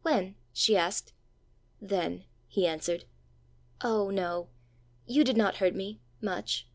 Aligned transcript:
"When?" 0.00 0.36
she 0.54 0.78
asked. 0.78 1.12
"Then," 1.78 2.24
he 2.48 2.66
answered. 2.66 3.04
"Oh, 3.82 4.08
no; 4.08 4.48
you 5.04 5.24
did 5.24 5.36
not 5.36 5.56
hurt 5.58 5.74
me 5.74 6.00
much!" 6.22 6.66